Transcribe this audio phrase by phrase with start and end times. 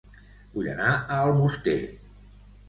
[0.55, 1.77] Vull anar a Almoster